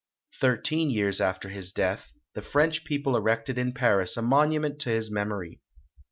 Thirteen 0.39 0.89
years 0.89 1.21
after 1.21 1.49
his 1.49 1.71
death, 1.71 2.11
the 2.33 2.41
French 2.41 2.85
people 2.85 3.15
erected 3.15 3.59
in 3.59 3.71
Paris 3.71 4.17
a 4.17 4.23
monument 4.23 4.79
to 4.79 4.89
his 4.89 5.11
mem 5.11 5.31
ory. 5.31 5.61